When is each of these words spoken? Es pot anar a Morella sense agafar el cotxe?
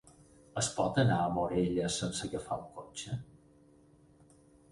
Es 0.61 0.69
pot 0.77 0.95
anar 1.01 1.17
a 1.25 1.27
Morella 1.33 1.91
sense 1.97 2.25
agafar 2.29 2.59
el 2.61 2.65
cotxe? 2.79 3.21